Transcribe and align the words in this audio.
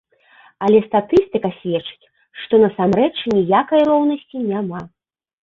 Але 0.67 0.77
статыстыка 0.85 1.51
сведчыць, 1.57 2.09
што 2.45 2.61
насамрэч 2.65 3.13
ніякай 3.35 3.87
роўнасці 3.93 4.45
няма. 4.51 4.81